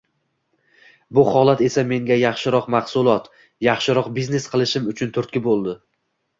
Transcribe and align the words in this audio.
Bu 1.17 1.25
holat 1.35 1.61
esa 1.67 1.83
menga 1.91 2.17
yaxshiroq 2.23 2.71
mahsulot, 2.77 3.29
yaxshiroq 3.69 4.11
biznes 4.19 4.51
qilishim 4.57 4.93
uchun 4.97 5.17
turtki 5.21 5.47
boʻldi. 5.53 5.81